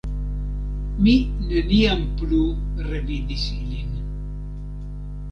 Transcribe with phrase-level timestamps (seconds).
[1.07, 1.11] Mi
[1.49, 2.39] neniam plu
[2.87, 3.93] revidis ilin.